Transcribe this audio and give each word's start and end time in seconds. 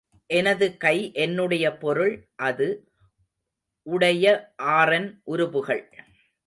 எனது 0.27 0.77
கை, 0.77 1.11
என்னுடைய 1.13 1.77
பொருள் 1.77 2.27
அது, 2.35 2.67
உடைய 3.87 4.53
ஆறன் 4.55 5.21
உருபுகள். 5.23 5.89